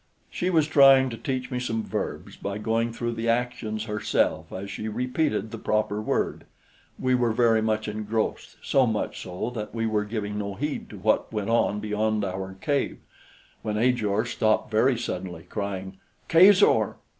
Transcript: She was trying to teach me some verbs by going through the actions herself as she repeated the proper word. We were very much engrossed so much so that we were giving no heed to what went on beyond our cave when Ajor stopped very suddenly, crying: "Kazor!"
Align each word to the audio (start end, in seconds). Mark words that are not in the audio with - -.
She 0.31 0.49
was 0.49 0.65
trying 0.67 1.11
to 1.11 1.15
teach 1.17 1.51
me 1.51 1.59
some 1.59 1.83
verbs 1.83 2.35
by 2.35 2.57
going 2.57 2.91
through 2.91 3.11
the 3.13 3.29
actions 3.29 3.83
herself 3.83 4.51
as 4.51 4.71
she 4.71 4.87
repeated 4.87 5.51
the 5.51 5.59
proper 5.59 6.01
word. 6.01 6.45
We 6.97 7.13
were 7.13 7.31
very 7.31 7.61
much 7.61 7.87
engrossed 7.87 8.57
so 8.63 8.87
much 8.87 9.21
so 9.21 9.51
that 9.53 9.75
we 9.75 9.85
were 9.85 10.05
giving 10.05 10.39
no 10.39 10.55
heed 10.55 10.89
to 10.89 10.97
what 10.97 11.31
went 11.31 11.51
on 11.51 11.79
beyond 11.79 12.25
our 12.25 12.55
cave 12.61 12.97
when 13.61 13.77
Ajor 13.77 14.25
stopped 14.25 14.71
very 14.71 14.97
suddenly, 14.97 15.43
crying: 15.43 15.99
"Kazor!" 16.27 16.95